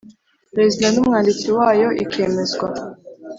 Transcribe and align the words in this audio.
Perezida 0.53 0.87
n 0.91 0.97
umwanditsi 1.01 1.47
wayo 1.57 1.87
ikemezwa 2.03 2.67